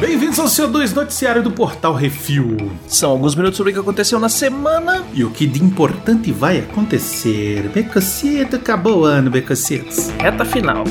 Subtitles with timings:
[0.00, 2.56] Bem-vindos ao CO2 Noticiário do Portal Refil.
[2.88, 5.04] São alguns minutos sobre o que aconteceu na semana.
[5.14, 7.68] E o que de importante vai acontecer.
[7.68, 10.10] Becocito, acabou o ano, Becocitos.
[10.18, 10.84] Reta final.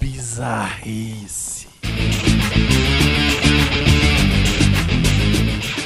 [0.00, 1.68] Bizarrice.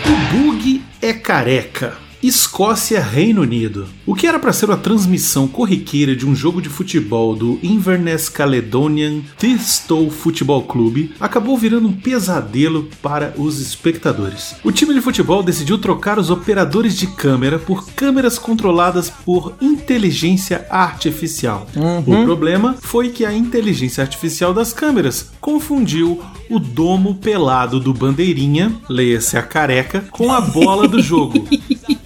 [0.07, 2.10] O bug é careca.
[2.23, 3.89] Escócia, Reino Unido.
[4.07, 8.29] O que era para ser uma transmissão corriqueira de um jogo de futebol do Inverness
[8.29, 14.55] Caledonian Thistle Futebol Clube acabou virando um pesadelo para os espectadores.
[14.62, 20.66] O time de futebol decidiu trocar os operadores de câmera por câmeras controladas por inteligência
[20.69, 21.66] artificial.
[21.75, 22.23] Uhum.
[22.23, 28.75] O problema foi que a inteligência artificial das câmeras confundiu o domo pelado do bandeirinha,
[28.89, 31.47] leia-se a careca, com a bola do jogo.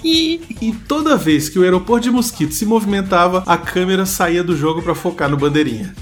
[0.04, 4.82] E toda vez que o aeroporto de Mosquito se movimentava, a câmera saía do jogo
[4.82, 5.94] para focar no bandeirinha.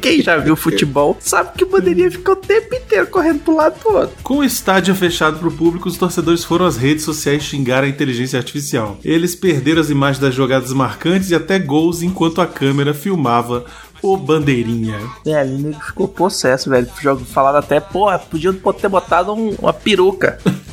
[0.00, 3.78] Quem já viu futebol sabe que o bandeirinha ficou o tempo inteiro correndo pro lado
[3.78, 4.16] pro outro.
[4.22, 7.88] Com o estádio fechado para o público, os torcedores foram às redes sociais xingar a
[7.88, 8.98] inteligência artificial.
[9.04, 13.64] Eles perderam as imagens das jogadas marcantes e até gols enquanto a câmera filmava
[14.02, 14.98] o bandeirinha.
[15.26, 16.88] É, nego ficou possesso, velho.
[17.00, 20.38] Jogo falado até, porra, podiam ter botado um- uma peruca.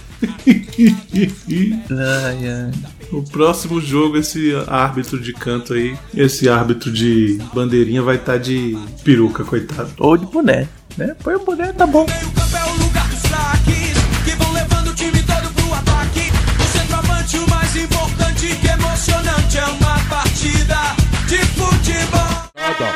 [1.92, 2.72] Ai, ai.
[3.12, 8.78] O próximo jogo, esse árbitro de canto aí, esse árbitro de bandeirinha vai estar de
[9.04, 9.92] peruca, coitado.
[9.98, 11.16] Ou de boné, né?
[11.24, 12.06] Põe o boné, tá bom.
[12.06, 13.94] É o lugar dos craques
[14.26, 19.58] Que vão levando o time todo pro ataque O centroavante o mais importante Que emocionante
[19.58, 20.78] é uma partida
[21.28, 22.39] de futebol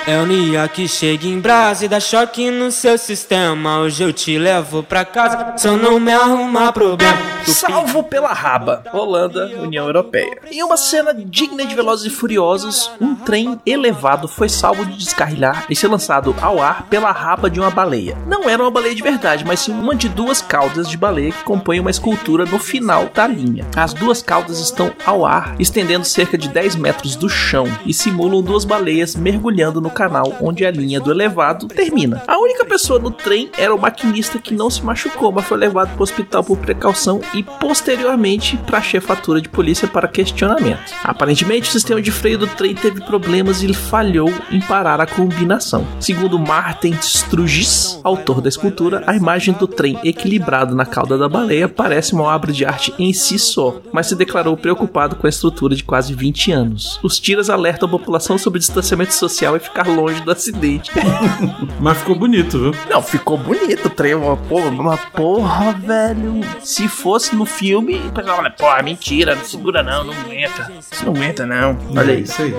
[0.05, 3.79] É o Nia que chega em brasa e dá choque no seu sistema.
[3.79, 7.17] Hoje eu te levo pra casa, só não me arrumar problema.
[7.45, 10.37] Salvo pela raba, Holanda, União Europeia.
[10.49, 15.65] Em uma cena digna de Velozes e Furiosos, um trem elevado foi salvo de descarrilhar
[15.69, 18.17] e ser lançado ao ar pela raba de uma baleia.
[18.27, 21.43] Não era uma baleia de verdade, mas sim uma de duas caudas de baleia que
[21.43, 23.65] compõem uma escultura no final da linha.
[23.75, 28.41] As duas caudas estão ao ar, estendendo cerca de 10 metros do chão e simulam
[28.41, 29.15] duas baleias
[29.53, 32.23] mergulhando no canal onde a linha do elevado termina.
[32.27, 35.89] A única pessoa no trem era o maquinista que não se machucou, mas foi levado
[35.89, 40.91] para o hospital por precaução e posteriormente para a chefatura de polícia para questionamento.
[41.03, 45.05] Aparentemente, o sistema de freio do trem teve problemas e ele falhou em parar a
[45.05, 45.85] combinação.
[45.99, 51.69] Segundo Martin Strugis, autor da escultura, a imagem do trem equilibrado na cauda da baleia
[51.69, 55.75] parece uma obra de arte em si só, mas se declarou preocupado com a estrutura
[55.75, 56.99] de quase 20 anos.
[57.03, 60.91] Os tiras alertam a população sobre distanciamento social e ficar longe do acidente.
[61.79, 62.75] Mas ficou bonito, viu?
[62.89, 66.41] Não, ficou bonito o trem, uma porra, uma porra, velho.
[66.61, 70.71] Se fosse no filme, o pessoal fala, porra, mentira, não segura não, não aguenta.
[70.79, 71.77] Isso não aguenta não.
[71.95, 72.53] Olha é isso aí.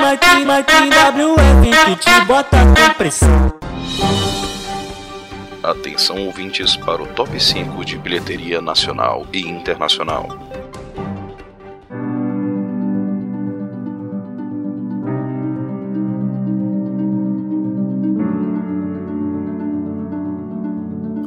[0.00, 3.52] Marquinhos, Marquinhos WF que te bota com pressão.
[5.62, 10.49] Atenção ouvintes para o top 5 de bilheteria nacional e internacional.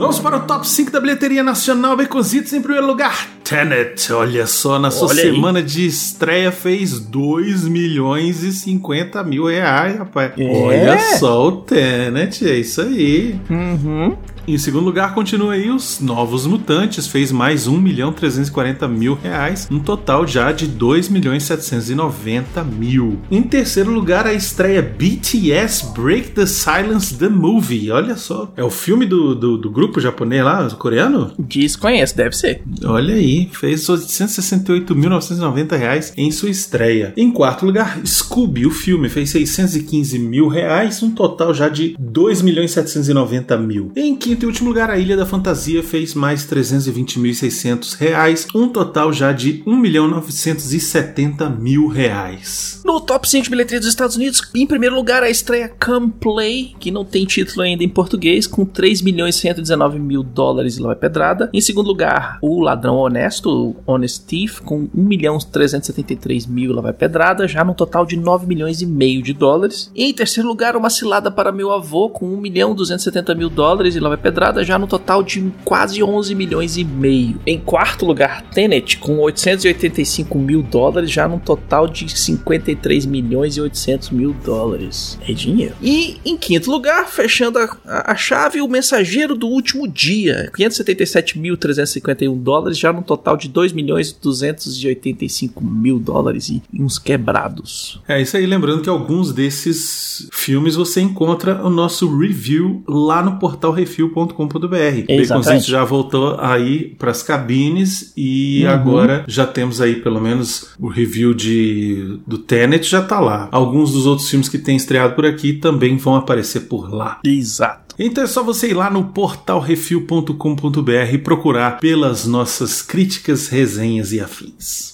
[0.03, 1.96] Vamos para o top 5 da bilheteria nacional.
[1.96, 3.25] Baconzitos em primeiro lugar.
[3.41, 4.12] Tenet.
[4.12, 5.31] Olha só, na sua Olha aí.
[5.31, 10.34] semana de estreia fez 2 milhões e 50 mil reais, rapaz.
[10.38, 10.44] É?
[10.46, 13.40] Olha só o Tenet, é isso aí.
[13.50, 14.18] Uhum.
[14.46, 19.70] Em segundo lugar, continua aí os Novos Mutantes, fez mais 1 milhão 340 mil reais,
[19.72, 23.22] um total já de 2 milhões 790 mil.
[23.31, 27.90] Em terceiro lugar, a estreia BTS Break the Silence The Movie.
[27.90, 31.31] Olha só, é o filme do, do, do grupo japonês lá, coreano?
[31.40, 32.62] Desconheço, deve ser.
[32.84, 37.14] Olha aí, fez 868.990 reais em sua estreia.
[37.16, 42.42] Em quarto lugar, Scooby, o filme, fez 615 mil reais, um total já de 2
[42.42, 43.94] milhões 790 mil.
[43.96, 49.14] Em quinto e último lugar, a Ilha da Fantasia fez mais 320.600 reais, um total
[49.14, 52.82] já de 1 milhão 970 mil reais.
[52.84, 56.75] No top 5 de bilheteria dos Estados Unidos, em primeiro lugar, a estreia Come Play,
[56.80, 60.96] que não tem título ainda em português, com 3 milhões 119 mil dólares e lá
[60.96, 61.50] pedrada.
[61.54, 66.94] Em segundo lugar, O Ladrão Honesto, Honest Thief, com 1 milhão 373 mil e lá
[66.94, 69.92] pedrada, já num total de 9 milhões e meio de dólares.
[69.96, 74.00] Em terceiro lugar, Uma Cilada para Meu Avô, com 1 milhão 270 mil dólares e
[74.00, 77.40] lá pedrada, já no total de quase 11 milhões e meio.
[77.46, 83.62] Em quarto lugar, Tenet, com 885 mil dólares, já num total de 53 milhões e
[83.62, 85.20] 800 mil dólares.
[85.28, 85.75] É dinheiro.
[85.81, 92.38] E em quinto lugar, fechando a, a- a chave, o Mensageiro do Último Dia, 577.351
[92.42, 98.00] dólares, já num total de 2 milhões e 285 mil dólares e uns quebrados.
[98.08, 103.40] É isso aí, lembrando que alguns desses filmes você encontra o nosso review lá no
[103.40, 103.72] portal
[104.13, 105.27] refil.com.br.
[105.27, 110.88] Baconzitos já voltou aí para as cabines e agora já temos aí pelo menos o
[110.88, 113.50] review de do Tenet já tá lá.
[113.51, 117.19] Alguns dos outros filmes que tem estreado por aqui também vão aparecer por lá.
[117.24, 117.83] Exato.
[117.98, 124.19] Então é só você ir lá no portalrefil.com.br e procurar pelas nossas críticas, resenhas e
[124.19, 124.93] afins.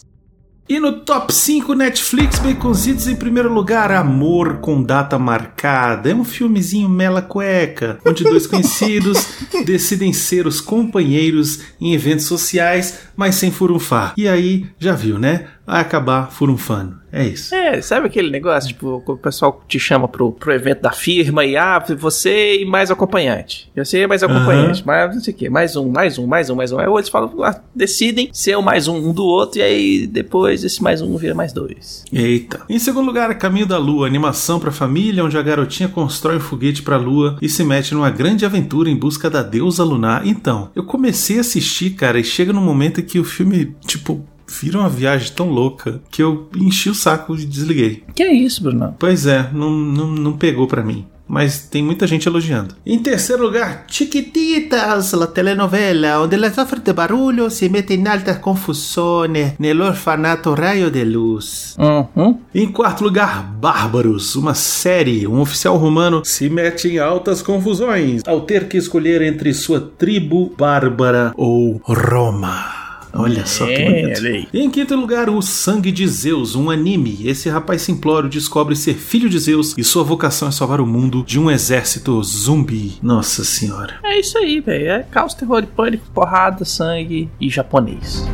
[0.69, 6.12] E no top 5 Netflix, Baconzitos em primeiro lugar, Amor com Data Marcada.
[6.12, 9.30] É um filmezinho mela cueca, onde dois conhecidos
[9.66, 14.13] decidem ser os companheiros em eventos sociais, mas sem furunfar.
[14.16, 15.48] E aí, já viu, né?
[15.69, 16.98] Vai acabar furunfando.
[17.12, 17.54] É isso.
[17.54, 21.56] É, sabe aquele negócio, tipo, o pessoal te chama pro, pro evento da firma e,
[21.56, 23.71] ah, você e mais acompanhante.
[23.75, 26.56] Você e mais acompanhante, mas não sei o quê, mais um, mais um, mais um,
[26.56, 26.80] mais um.
[26.80, 30.63] Aí eles falam, ah, decidem ser o mais um, um do outro, e aí depois
[30.63, 32.04] esse mais um vira mais dois.
[32.12, 32.62] Eita.
[32.68, 36.81] Em segundo lugar, Caminho da Lua, animação pra família, onde a garotinha constrói um foguete
[36.81, 40.25] pra lua e se mete numa grande aventura em busca da deusa lunar.
[40.25, 44.80] Então, eu comecei a assistir, cara, e chega num momento que o filme, tipo, vira
[44.80, 48.04] uma viagem tão louca que eu enchi o saco e desliguei.
[48.16, 48.96] Que é isso, Bruno?
[48.98, 51.06] Pois é, não, não, não pegou pra mim.
[51.30, 52.74] Mas tem muita gente elogiando.
[52.84, 58.40] Em terceiro lugar, Chiquititas, la telenovela, onde ela sofre de barulho, se mete em altas
[58.40, 61.78] confusões, nel orfanato Raio de Luz.
[61.78, 62.40] Uhum.
[62.54, 65.28] Em quarto lugar, Bárbaros, uma série.
[65.28, 70.51] Um oficial romano se mete em altas confusões ao ter que escolher entre sua tribo
[70.57, 72.79] bárbara ou Roma.
[73.14, 74.20] Olha só que É, bonito.
[74.20, 74.48] olha aí.
[74.54, 77.20] E em quinto lugar, o Sangue de Zeus, um anime.
[77.26, 81.24] Esse rapaz simplório descobre ser filho de Zeus e sua vocação é salvar o mundo
[81.26, 82.94] de um exército zumbi.
[83.02, 83.96] Nossa senhora.
[84.04, 84.90] É isso aí, velho.
[84.90, 88.26] É caos, terror e pânico, porrada, sangue e japonês.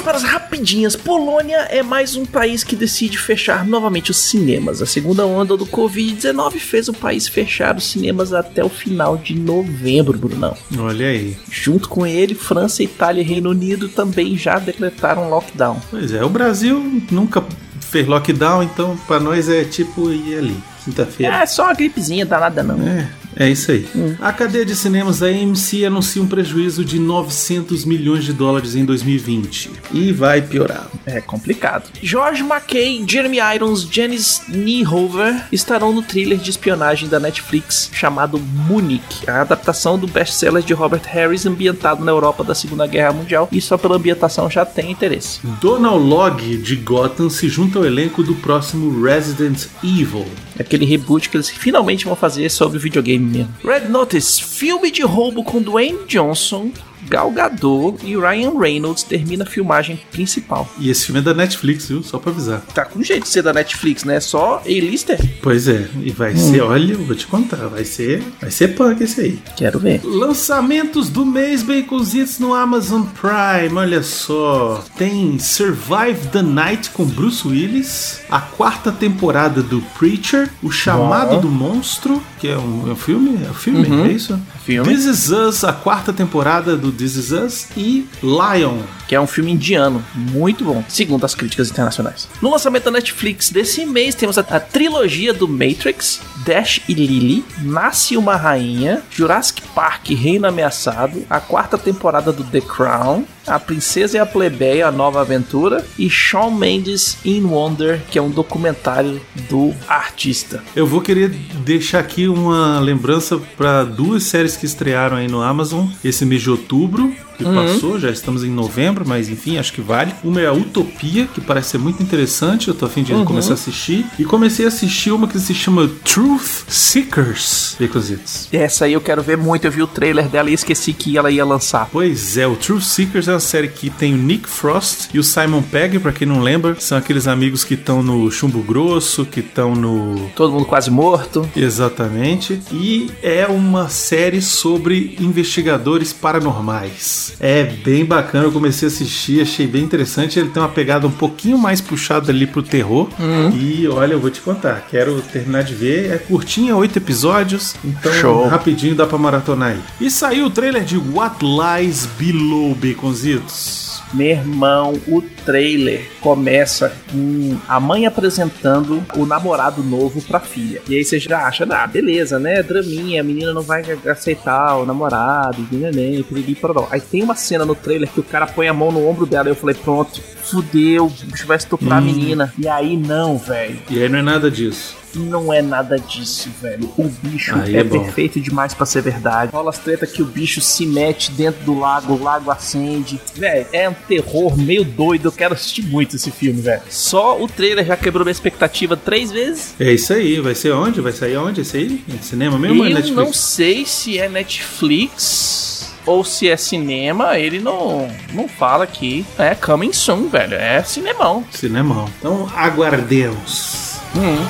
[0.00, 0.96] Vamos para as rapidinhas.
[0.96, 4.80] Polônia é mais um país que decide fechar novamente os cinemas.
[4.80, 9.38] A segunda onda do Covid-19 fez o país fechar os cinemas até o final de
[9.38, 10.56] novembro, Brunão.
[10.78, 11.36] Olha aí.
[11.50, 15.80] Junto com ele, França, Itália e Reino Unido também já decretaram lockdown.
[15.90, 17.44] Pois é, o Brasil nunca
[17.80, 21.34] fez lockdown, então pra nós é tipo ir ali, quinta-feira.
[21.34, 22.80] É só uma gripezinha, danada não.
[22.86, 23.86] É, é isso aí.
[24.20, 28.84] A cadeia de cinemas da AMC anuncia um prejuízo de 900 milhões de dólares em
[28.84, 29.70] 2020.
[29.92, 30.88] E vai piorar.
[31.06, 31.90] É complicado.
[32.02, 39.28] George McKay, Jeremy Irons, Janice Niehover estarão no thriller de espionagem da Netflix chamado Munich,
[39.28, 43.60] a adaptação do best-seller de Robert Harris ambientado na Europa da Segunda Guerra Mundial e
[43.60, 45.40] só pela ambientação já tem interesse.
[45.60, 50.26] Donald Logg de Gotham se junta ao elenco do próximo Resident Evil.
[50.58, 53.19] É Aquele reboot que eles finalmente vão fazer sobre o videogame
[53.64, 56.70] Red Notice, filme de roubo com Dwayne Johnson,
[57.08, 60.68] Gal Gadot e Ryan Reynolds termina a filmagem principal.
[60.78, 62.02] E esse filme é da Netflix, viu?
[62.02, 62.60] Só pra avisar.
[62.74, 64.20] Tá com jeito de ser da Netflix, né?
[64.20, 65.18] Só A-lister?
[65.42, 69.02] Pois é, e vai ser, olha, eu vou te contar, vai ser, vai ser punk
[69.02, 69.38] esse aí.
[69.56, 70.00] Quero ver.
[70.04, 74.84] Lançamentos do mês Baconzitos no Amazon Prime, olha só.
[74.96, 81.48] Tem Survive the Night com Bruce Willis, a quarta temporada do Preacher, O Chamado do
[81.48, 84.04] Monstro, que é um, é um filme, é um filme, Uhum.
[84.06, 84.40] é isso?
[84.64, 84.88] Filme.
[84.94, 88.78] This Is Us, a quarta temporada do This Is Us e Lion.
[89.08, 92.28] que é um filme indiano muito bom, segundo as críticas internacionais.
[92.40, 97.44] No lançamento da Netflix desse mês, temos a, a trilogia do Matrix, Dash e Lily,
[97.62, 104.16] Nasce uma Rainha, Jurassic Park Reino Ameaçado, a quarta temporada do The Crown, A Princesa
[104.16, 109.20] e a Plebeia, a nova aventura, e Shawn Mendes in Wonder, que é um documentário
[109.48, 110.62] do artista.
[110.74, 111.28] Eu vou querer
[111.64, 116.50] deixar aqui uma lembrança para duas séries que estrearam aí no Amazon esse mês de
[116.50, 120.12] outubro, que passou, já estamos em novembro, mas enfim, acho que vale.
[120.22, 123.52] Uma é a Utopia, que parece ser muito interessante, eu tô a fim de começar
[123.52, 124.04] a assistir.
[124.18, 128.46] E comecei a assistir uma que se chama Truth Seekers, Baconzitos.
[128.52, 131.30] Essa aí eu quero ver muito, eu vi o trailer dela e esqueci que ela
[131.30, 131.88] ia lançar.
[131.90, 135.24] Pois é, o Truth Seekers é uma série que tem o Nick Frost e o
[135.24, 139.40] Simon Pegg, pra quem não lembra, são aqueles amigos que estão no Chumbo Grosso, que
[139.40, 141.48] estão no Todo mundo quase morto.
[141.56, 142.60] Exatamente.
[142.70, 147.32] E é uma série sobre investigadores paranormais.
[147.40, 150.38] É bem bacana, eu comecei a assistir, achei bem interessante.
[150.38, 153.08] Ele tem uma pegada um pouquinho mais puxada ali pro terror.
[153.54, 156.12] E olha, eu vou te contar, quero terminar de ver.
[156.12, 158.48] É curtinha, oito episódios, então Show.
[158.48, 159.80] rapidinho dá pra maratonar aí.
[159.98, 162.74] E saiu o trailer de What Lies Below
[163.20, 164.02] Baconzitos.
[164.12, 170.82] Meu irmão, o trailer começa com a mãe apresentando o namorado novo pra filha.
[170.88, 172.60] E aí você já acha, ah, beleza, né?
[172.60, 176.88] Draminha, a menina não vai aceitar o namorado, neném, piriri, pororó.
[176.90, 179.48] Aí tem uma cena no trailer que o cara põe a mão no ombro dela
[179.48, 180.20] e eu falei, pronto,
[180.50, 182.52] fudeu, o bicho vai estuprar a menina.
[182.58, 183.78] E aí não, velho.
[183.88, 184.96] E aí não é nada disso.
[185.14, 186.92] Não é nada disso, velho.
[186.96, 189.50] O bicho Aí é, é perfeito demais pra ser verdade.
[189.52, 193.20] Rola as treta que o bicho se mete dentro do lago, o lago acende.
[193.34, 195.26] Velho, é um terror meio doido.
[195.26, 196.82] Eu quero assistir muito esse filme, velho.
[196.88, 199.74] Só o trailer já quebrou minha expectativa três vezes.
[199.80, 201.00] É isso aí, vai ser onde?
[201.00, 202.04] Vai sair onde esse aí?
[202.08, 203.16] Em cinema mesmo é Eu Netflix?
[203.16, 205.69] não sei se é Netflix
[206.06, 207.38] ou se é cinema.
[207.38, 209.24] Ele não, não fala aqui.
[209.38, 210.54] É coming soon, velho.
[210.54, 211.44] É cinemão.
[211.50, 212.08] Cinemão.
[212.18, 214.00] Então aguardemos.
[214.16, 214.46] Hum.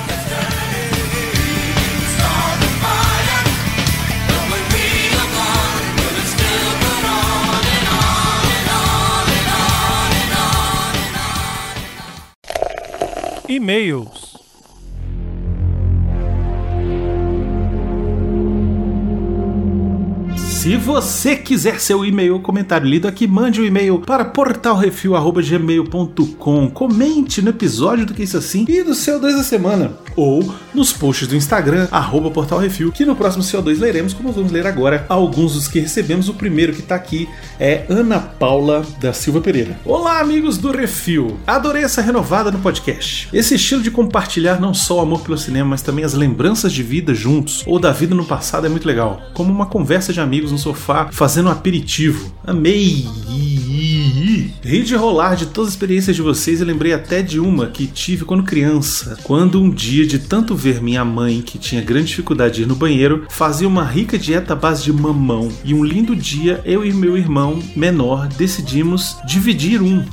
[13.47, 14.20] E-mails.
[20.61, 26.69] Se você quiser seu e-mail ou comentário lido aqui, mande o um e-mail para portalrefil.gmail.com.
[26.69, 29.93] Comente no episódio do Que Isso Assim e do CO2 da semana.
[30.15, 34.67] Ou nos posts do Instagram, arroba portalrefil, que no próximo CO2 leremos, como vamos ler
[34.67, 36.29] agora, alguns dos que recebemos.
[36.29, 37.27] O primeiro que tá aqui
[37.59, 39.79] é Ana Paula da Silva Pereira.
[39.83, 41.39] Olá, amigos do Refil.
[41.47, 43.27] Adorei essa renovada no podcast.
[43.33, 46.83] Esse estilo de compartilhar não só o amor pelo cinema, mas também as lembranças de
[46.83, 49.23] vida juntos ou da vida no passado é muito legal.
[49.33, 50.19] Como uma conversa de
[50.51, 52.31] amigos no sofá fazendo um aperitivo.
[52.45, 53.07] Amei!
[54.63, 57.87] Ri de rolar de todas as experiências de vocês e lembrei até de uma que
[57.87, 59.17] tive quando criança.
[59.23, 62.75] Quando um dia, de tanto ver minha mãe, que tinha grande dificuldade de ir no
[62.75, 65.51] banheiro, fazia uma rica dieta à base de mamão.
[65.63, 70.05] E um lindo dia, eu e meu irmão menor decidimos dividir um.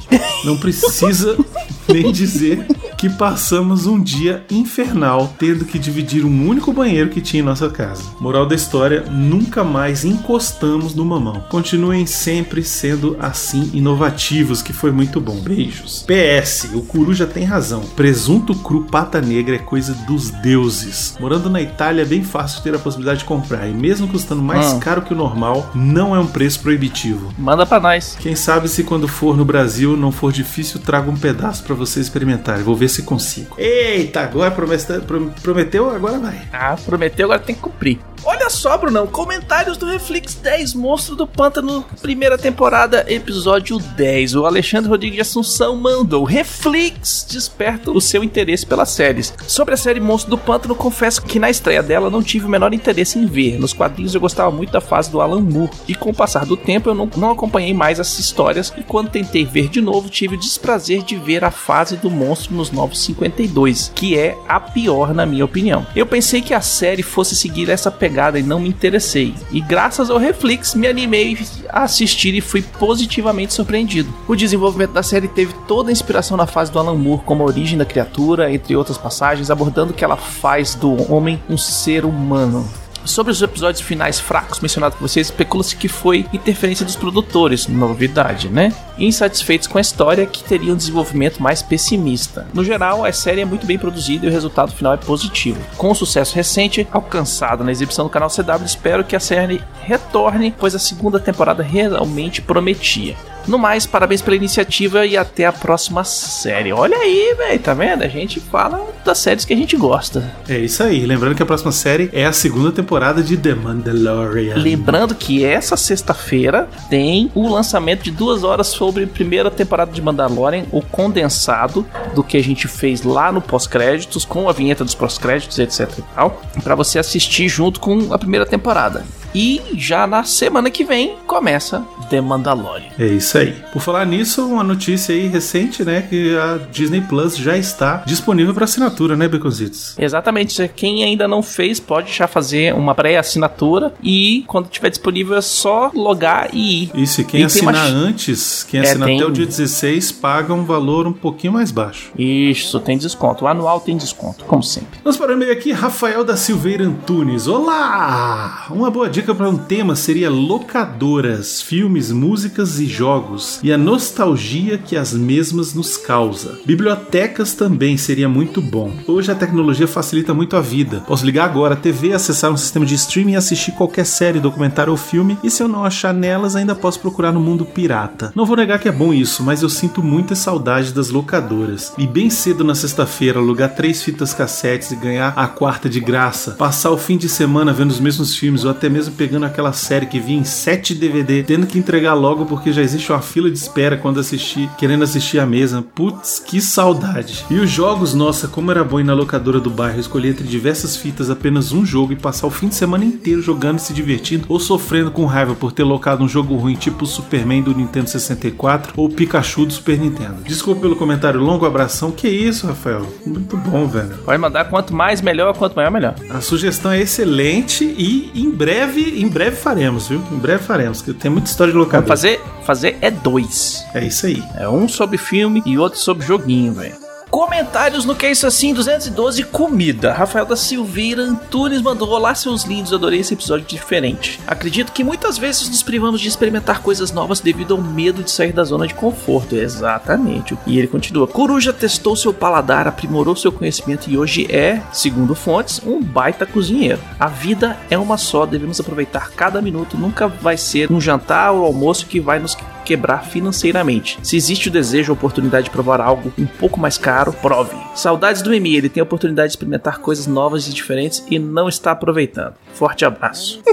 [0.45, 1.37] Não precisa
[1.93, 2.67] nem dizer
[2.99, 7.71] que passamos um dia infernal tendo que dividir um único banheiro que tinha em nossa
[7.71, 8.03] casa.
[8.21, 11.45] Moral da história: nunca mais encostamos no mamão.
[11.49, 15.37] Continuem sempre sendo assim inovativos, que foi muito bom.
[15.41, 16.05] Beijos.
[16.07, 17.81] PS: o Coruja tem razão.
[17.95, 21.15] Presunto cru pata negra é coisa dos deuses.
[21.21, 24.73] Morando na Itália é bem fácil ter a possibilidade de comprar, e mesmo custando mais
[24.73, 24.79] Ah.
[24.81, 27.33] caro que o normal, não é um preço proibitivo.
[27.39, 28.17] Manda pra nós.
[28.19, 32.07] Quem sabe se quando for no Brasil não for difícil, trago um pedaço pra vocês
[32.07, 32.65] experimentarem.
[32.65, 33.57] Vou ver se consigo.
[33.59, 36.43] Eita, agora promete- prom- prometeu, agora vai.
[36.53, 37.99] Ah, prometeu, agora tem que cumprir.
[38.25, 44.35] Olha só, Brunão, comentários do Reflex 10, Monstro do Pântano, primeira temporada, episódio 10.
[44.35, 46.25] O Alexandre Rodrigues de Assunção mandou.
[46.25, 49.33] Reflex desperta o seu interesse pelas séries.
[49.47, 52.75] Sobre a série Monstro do Pântano, confesso que na estreia dela não tive o menor
[52.75, 53.59] interesse em ver.
[53.59, 56.57] Nos quadrinhos eu gostava muito da fase do Alan Moore, e com o passar do
[56.57, 60.35] tempo eu não, não acompanhei mais essas histórias, e quando tentei ver de novo, tive
[60.35, 65.15] o desprazer de ver a fase do monstro nos Novos 52, que é a pior
[65.15, 65.87] na minha opinião.
[65.95, 68.08] Eu pensei que a série fosse seguir essa pegada
[68.39, 71.39] e não me interessei, e graças ao Reflex me animei
[71.69, 74.13] a assistir e fui positivamente surpreendido.
[74.27, 77.47] O desenvolvimento da série teve toda a inspiração na fase do Alan Moore, como a
[77.47, 82.67] origem da criatura, entre outras passagens, abordando que ela faz do homem um ser humano.
[83.09, 88.51] Sobre os episódios finais fracos mencionados por vocês, especula-se que foi interferência dos produtores, novidade,
[88.51, 88.71] né?
[88.99, 92.47] Insatisfeitos com a história, que teria um desenvolvimento mais pessimista.
[92.53, 95.59] No geral, a série é muito bem produzida e o resultado final é positivo.
[95.79, 100.55] Com o sucesso recente alcançado na exibição do canal CW, espero que a série retorne,
[100.59, 103.17] pois a segunda temporada realmente prometia.
[103.49, 106.71] No mais, parabéns pela iniciativa e até a próxima série.
[106.71, 108.05] Olha aí, velho, tá vendo?
[108.05, 110.31] A gente fala das séries que a gente gosta.
[110.47, 111.07] É isso aí.
[111.07, 114.55] Lembrando que a próxima série é a segunda temporada de The Mandalorian.
[114.55, 120.03] Lembrando que essa sexta-feira tem o lançamento de duas horas sobre a primeira temporada de
[120.03, 124.95] Mandalorian, o condensado do que a gente fez lá no pós-créditos, com a vinheta dos
[124.95, 129.07] pós-créditos, etc e tal, para você assistir junto com a primeira temporada.
[129.35, 132.89] E já na semana que vem começa The Mandalorian.
[132.99, 133.55] É isso aí.
[133.73, 136.03] Por falar nisso, uma notícia aí recente, né?
[136.09, 139.95] Que a Disney Plus já está disponível para assinatura, né, Beconzitos?
[139.99, 145.43] Exatamente, quem ainda não fez pode já fazer uma pré-assinatura e quando tiver disponível é
[145.43, 146.91] só logar e ir.
[146.95, 149.47] Isso, e quem E uma assinar ch- antes, quem É, assinar tem- até o dia
[149.47, 152.11] 16, paga um valor um pouquinho mais baixo.
[152.19, 153.45] Isso, tem desconto.
[153.45, 154.99] O anual tem desconto, como sempre.
[155.05, 157.47] Vamos para o e-mail aqui, Rafael da Silveira Antunes.
[157.47, 158.67] Olá!
[158.71, 163.77] Uma boa dica dica para um tema seria locadoras, filmes, músicas e jogos e a
[163.77, 166.61] nostalgia que as mesmas nos causa.
[166.65, 168.93] Bibliotecas também seria muito bom.
[169.09, 171.03] Hoje a tecnologia facilita muito a vida.
[171.05, 174.93] Posso ligar agora a TV, acessar um sistema de streaming e assistir qualquer série, documentário
[174.93, 178.31] ou filme, e se eu não achar nelas, ainda posso procurar no mundo pirata.
[178.37, 181.93] Não vou negar que é bom isso, mas eu sinto muita saudade das locadoras.
[181.99, 186.53] E bem cedo na sexta-feira, alugar três fitas cassetes e ganhar a quarta de graça,
[186.53, 190.07] passar o fim de semana vendo os mesmos filmes ou até mesmo pegando aquela série
[190.07, 193.57] que vinha em 7 DVD, tendo que entregar logo porque já existe uma fila de
[193.57, 195.83] espera quando assistir, querendo assistir a mesa.
[195.95, 197.45] Putz, que saudade.
[197.51, 200.97] E os jogos, nossa, como era bom ir na locadora do bairro, escolher entre diversas
[200.97, 204.47] fitas apenas um jogo e passar o fim de semana inteiro jogando e se divertindo
[204.49, 208.09] ou sofrendo com raiva por ter locado um jogo ruim tipo o Superman do Nintendo
[208.09, 210.43] 64 ou Pikachu do Super Nintendo.
[210.45, 212.11] Desculpa pelo comentário longo, abração.
[212.11, 213.07] Que isso, Rafael?
[213.27, 214.19] Muito bom, velho.
[214.25, 216.15] Pode mandar quanto mais melhor, quanto maior melhor.
[216.31, 220.23] A sugestão é excelente e em breve, em breve faremos, viu?
[220.33, 222.07] Em breve faremos, que tem muita história de locadora.
[222.07, 223.85] fazer, fazer é dois.
[223.95, 224.43] É isso aí.
[224.57, 227.08] É um sobre filme e outro sobre joguinho, velho.
[227.31, 230.15] Comentários no Que é Isso Assim 212 Comida.
[230.15, 232.93] Rafael da Silveira Antunes mandou Olá, seus lindos.
[232.93, 234.41] Adorei esse episódio diferente.
[234.47, 238.53] Acredito que muitas vezes nos privamos de experimentar coisas novas devido ao medo de sair
[238.53, 239.55] da zona de conforto.
[239.55, 240.57] Exatamente.
[240.67, 245.83] E ele continua: Coruja testou seu paladar, aprimorou seu conhecimento e hoje é, segundo fontes,
[245.85, 247.01] um baita cozinheiro.
[247.21, 249.99] A vida é uma só, devemos aproveitar cada minuto.
[249.99, 252.57] Nunca vai ser um jantar ou almoço que vai nos
[252.89, 254.19] quebrar financeiramente.
[254.23, 257.77] Se existe o desejo ou oportunidade de provar algo um pouco mais caro, prove.
[257.95, 261.69] Saudades do Emi, ele tem a oportunidade de experimentar coisas novas e diferentes e não
[261.69, 262.55] está aproveitando.
[262.75, 263.63] Forte abraço.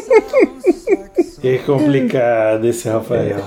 [1.46, 3.38] Que complicado esse Rafael.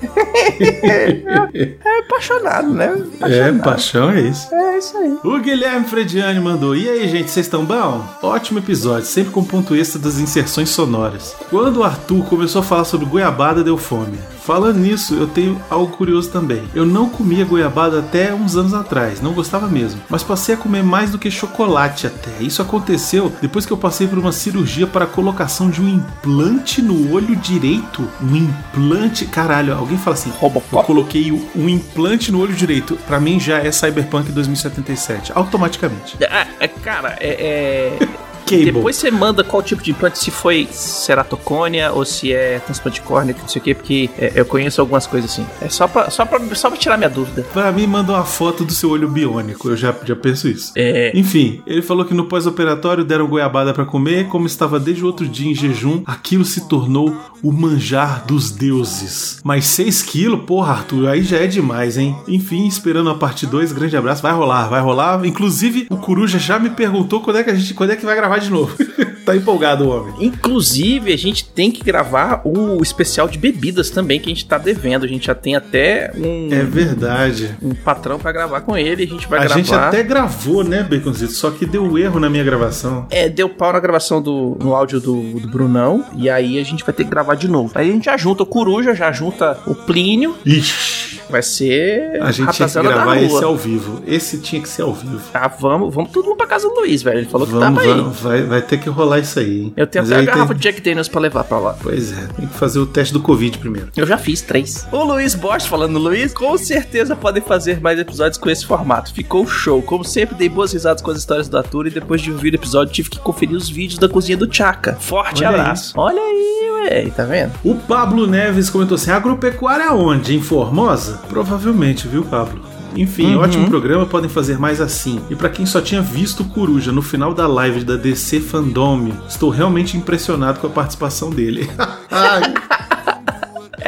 [1.52, 3.02] É apaixonado, né?
[3.22, 4.54] É, paixão é isso.
[4.54, 5.18] É isso aí.
[5.24, 8.04] O Guilherme Frediani mandou: E aí, gente, vocês estão bom?
[8.22, 11.34] Ótimo episódio, sempre com ponto extra das inserções sonoras.
[11.50, 14.18] Quando o Arthur começou a falar sobre goiabada, deu fome.
[14.42, 16.62] Falando nisso, eu tenho algo curioso também.
[16.74, 20.82] Eu não comia goiabada até uns anos atrás, não gostava mesmo, mas passei a comer
[20.82, 22.42] mais do que chocolate até.
[22.42, 26.82] Isso aconteceu depois que eu passei por uma cirurgia para a colocação de um implante
[26.82, 28.08] no olho direito.
[28.20, 30.76] Um implante, caralho, alguém fala assim: Robocop.
[30.76, 32.96] Eu coloquei um implante no olho direito.
[33.06, 36.16] Pra mim já é Cyberpunk 2077, automaticamente.
[36.20, 37.98] É, é, cara, é.
[37.98, 38.72] é- Cable.
[38.72, 43.34] Depois você manda qual tipo de implante, se foi ceratocônia ou se é transplante córneo,
[43.40, 45.46] não sei o que, porque é, eu conheço algumas coisas assim.
[45.60, 47.46] É só pra, só pra, só pra tirar minha dúvida.
[47.52, 49.68] Pra mim, manda uma foto do seu olho biônico.
[49.68, 50.72] Eu já, já penso isso.
[50.76, 51.12] É.
[51.14, 55.26] Enfim, ele falou que no pós-operatório deram goiabada pra comer, como estava desde o outro
[55.26, 59.40] dia em jejum, aquilo se tornou o manjar dos deuses.
[59.44, 62.16] Mas 6 quilos, porra, Arthur, aí já é demais, hein?
[62.28, 65.24] Enfim, esperando a parte 2, grande abraço, vai rolar, vai rolar.
[65.24, 68.16] Inclusive, o Coruja já me perguntou quando é que a gente, quando é que vai
[68.16, 68.76] gravar de novo.
[69.24, 70.14] tá empolgado o homem.
[70.20, 74.58] Inclusive, a gente tem que gravar o especial de bebidas também, que a gente tá
[74.58, 75.04] devendo.
[75.04, 77.54] A gente já tem até um, É verdade.
[77.62, 79.04] um patrão pra gravar com ele.
[79.04, 79.56] A gente vai A gravar.
[79.56, 81.32] gente até gravou, né, Baconzito?
[81.32, 83.06] Só que deu erro na minha gravação.
[83.10, 86.04] É, deu pau na gravação do no áudio do, do Brunão.
[86.16, 87.72] E aí a gente vai ter que gravar de novo.
[87.74, 90.36] Aí a gente já junta o Coruja, já junta o Plínio.
[90.44, 90.99] Ixi.
[91.30, 92.20] Vai ser.
[92.22, 94.02] A gente tinha que gravar esse ao vivo.
[94.06, 95.20] Esse tinha que ser ao vivo.
[95.32, 97.18] Ah, vamos, vamos todo mundo pra casa do Luiz, velho.
[97.18, 98.00] Ele falou que Vamos, tava aí.
[98.00, 99.60] vamos, vai, vai ter que rolar isso aí.
[99.62, 99.72] hein?
[99.76, 101.76] Eu tenho Mas até a aí garrafa tem- de Jack Daniels pra levar pra lá.
[101.82, 103.88] Pois é, tem que fazer o teste do Covid primeiro.
[103.96, 104.86] Eu já fiz três.
[104.90, 109.12] O Luiz Bosch falando, Luiz, com certeza podem fazer mais episódios com esse formato.
[109.14, 109.80] Ficou show.
[109.82, 112.56] Como sempre, dei boas risadas com as histórias do Arthur e depois de ouvir o
[112.56, 114.96] episódio tive que conferir os vídeos da cozinha do Chaka.
[115.00, 115.92] Forte Olha abraço.
[115.96, 117.52] Olha aí, véi, tá vendo?
[117.64, 120.34] O Pablo Neves comentou assim: agropecuária onde?
[120.34, 121.19] Em Formosa?
[121.28, 122.60] Provavelmente, viu, Pablo?
[122.96, 123.40] Enfim, Uhum.
[123.42, 125.20] ótimo programa, podem fazer mais assim.
[125.30, 129.12] E pra quem só tinha visto o Coruja no final da live da DC Fandom,
[129.28, 131.70] estou realmente impressionado com a participação dele.
[132.10, 132.42] Ai,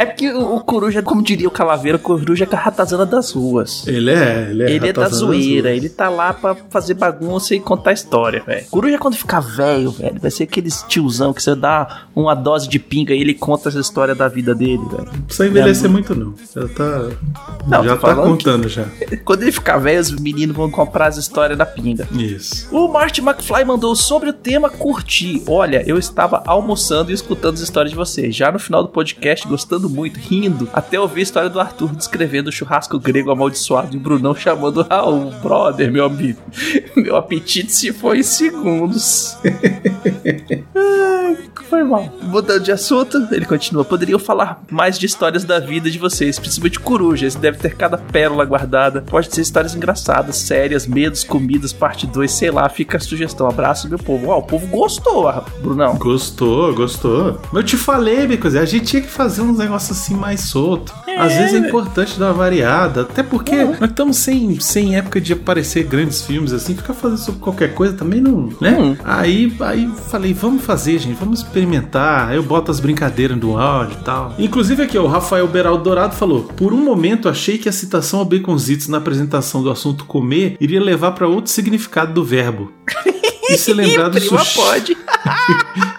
[0.03, 3.31] É porque o, o Coruja, como diria o Calaveira, o Coruja é a ratazana das
[3.31, 3.87] ruas.
[3.87, 4.71] ele é, ele é.
[4.73, 8.67] Ele é da zoeira, ele tá lá pra fazer bagunça e contar história, velho.
[8.69, 12.81] Coruja, quando ficar velho, velho, vai ser aqueles tiozão que você dá uma dose de
[12.81, 15.09] pinga e ele conta essa história da vida dele, velho.
[15.13, 16.35] Não precisa envelhecer muito, não.
[16.53, 17.09] Já tá.
[17.69, 18.85] Não, já tá contando já.
[19.25, 22.09] Quando ele ficar velho, os meninos vão comprar as histórias da pinga.
[22.13, 22.69] Isso.
[22.75, 25.45] O Marty McFly mandou sobre o tema curtir.
[25.47, 28.35] Olha, eu estava almoçando e escutando as histórias de vocês.
[28.35, 32.49] Já no final do podcast, gostando muito, rindo, até ouvir a história do Arthur descrevendo
[32.49, 36.41] o churrasco grego amaldiçoado e o Brunão chamando Raul, brother, meu amigo.
[36.97, 39.37] Meu apetite se foi em segundos.
[40.75, 41.39] Ai,
[41.73, 42.07] Foi mal.
[42.25, 43.83] Mudando de assunto, ele continua.
[43.83, 47.35] Poderiam falar mais de histórias da vida de vocês, principalmente corujas.
[47.35, 49.01] Deve ter cada pérola guardada.
[49.01, 52.69] Pode ser histórias engraçadas, sérias, medos, comidas, parte 2, sei lá.
[52.69, 53.47] Fica a sugestão.
[53.49, 54.29] Abraço, meu povo.
[54.29, 55.95] Ó, o povo gostou, ah, Brunão.
[55.97, 57.41] Gostou, gostou.
[57.51, 60.93] Mas eu te falei, Bicos, a gente tinha que fazer uns negócios assim mais solto.
[61.19, 61.39] Às É.
[61.39, 65.85] vezes é importante dar uma variada, até porque nós estamos sem, sem época de aparecer
[65.85, 68.77] grandes filmes assim, ficar fazendo sobre qualquer coisa também não, né?
[68.79, 68.97] Hum.
[69.05, 71.62] Aí, aí falei, vamos fazer, gente, vamos experimentar.
[72.29, 74.35] Aí eu boto as brincadeiras do áudio e tal.
[74.39, 78.21] Inclusive aqui, ó, o Rafael Beraldo Dourado falou: "Por um momento achei que a citação
[78.21, 82.73] ao Baconzitos na apresentação do assunto comer iria levar para outro significado do verbo."
[83.51, 84.55] E se lembrar do sushi.
[84.55, 84.97] pode.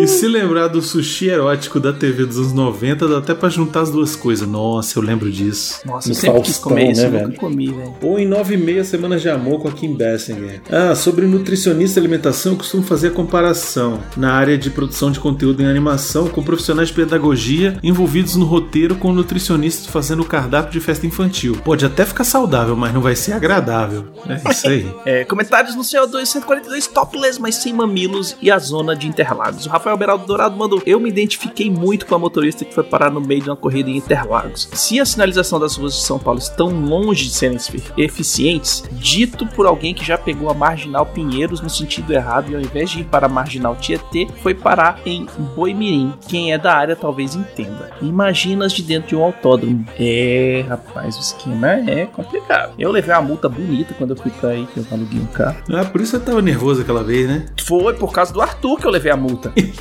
[0.00, 3.80] E se lembrar do sushi erótico da TV dos anos 90, dá até pra juntar
[3.82, 4.46] as duas coisas.
[4.48, 5.80] Nossa, eu lembro disso.
[5.84, 7.40] Nossa, No eu sempre quis Faustão, comer isso, né, eu nunca velho?
[7.40, 7.94] comi, velho.
[8.02, 10.62] Ou em 9 e meia Semanas de Amor com a Kim Basinger.
[10.70, 15.20] Ah, sobre nutricionista e alimentação, eu costumo fazer a comparação na área de produção de
[15.20, 20.72] conteúdo em animação com profissionais de pedagogia envolvidos no roteiro com nutricionistas fazendo o cardápio
[20.72, 21.56] de festa infantil.
[21.64, 24.04] Pode até ficar saudável, mas não vai ser agradável.
[24.28, 24.90] É isso aí.
[25.04, 29.66] É, comentários no CO2 142 topless, mas sem mamilos e a zona de Interlagos.
[29.66, 33.10] O Rafael Beraldo Dourado mandou: Eu me identifiquei muito com a motorista que foi parar
[33.10, 34.68] no meio de uma corrida em Interlagos.
[34.72, 39.46] Se a sinalização das ruas de São Paulo estão longe de serem efi- eficientes, dito
[39.46, 43.00] por alguém que já pegou a marginal Pinheiros no sentido errado e ao invés de
[43.00, 45.26] ir para a marginal Tietê, foi parar em
[45.56, 46.12] Boimirim.
[46.28, 47.90] Quem é da área talvez entenda.
[48.02, 49.84] Imagina as de dentro de um autódromo.
[49.98, 52.74] É, rapaz, o esquema é complicado.
[52.78, 55.56] Eu levei uma multa bonita quando eu fui pra aí, que eu aluguei um carro.
[55.72, 57.46] Ah, por isso eu tava nervoso aquela vez, né?
[57.64, 59.52] Foi por causa do Arthur que eu levei a multa.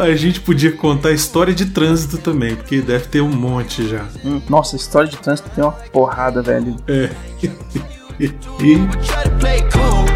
[0.00, 4.04] A gente podia contar história de trânsito também, porque deve ter um monte já.
[4.24, 6.76] Hum, Nossa, história de trânsito tem uma porrada, velho.
[6.88, 7.10] É.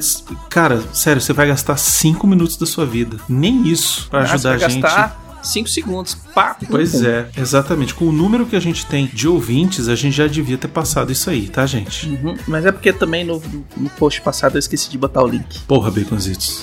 [0.49, 3.17] cara, sério, você vai gastar 5 minutos da sua vida.
[3.29, 4.81] Nem isso para Ah, ajudar a vai gente.
[4.83, 6.17] gastar 5 segundos.
[6.35, 7.95] Pá, Pois é, exatamente.
[7.95, 11.13] Com o número que a gente tem de ouvintes, a gente já devia ter passado
[11.13, 12.09] isso aí, tá, gente?
[12.09, 13.41] Uhum, Mas é porque também no,
[13.77, 15.61] no post passado eu esqueci de botar o link.
[15.61, 16.61] Porra, Baconzitos.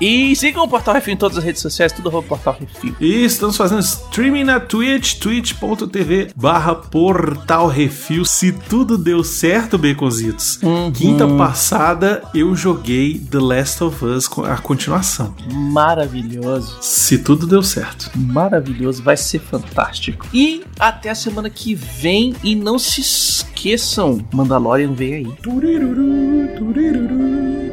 [0.00, 2.94] E sigam o Portal Refil em todas as redes sociais, tudo arroba Portal Refil.
[3.00, 8.24] E estamos fazendo streaming na Twitch, twitch.tv barra Portal Refil.
[8.24, 10.58] Se tudo deu certo, Baconzitos,
[10.94, 15.34] quinta passada eu joguei The Last of Us, a continuação.
[15.52, 16.78] Maravilhoso.
[16.80, 18.10] Se tudo deu certo.
[18.14, 20.26] Maravilhoso, vai ser fantástico.
[20.32, 22.34] E até a semana que vem.
[22.42, 25.32] E não se esqueçam, Mandalorian vem aí.
[25.42, 27.72] Turiruru, turiruru,